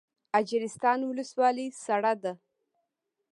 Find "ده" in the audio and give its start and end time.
2.23-2.33